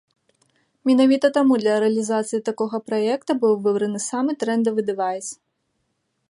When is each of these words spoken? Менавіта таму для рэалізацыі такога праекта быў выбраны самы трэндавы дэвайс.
Менавіта 0.89 1.29
таму 1.37 1.53
для 1.63 1.73
рэалізацыі 1.83 2.39
такога 2.49 2.77
праекта 2.87 3.31
быў 3.45 3.53
выбраны 3.67 3.99
самы 4.09 4.31
трэндавы 4.45 4.81
дэвайс. 4.91 5.27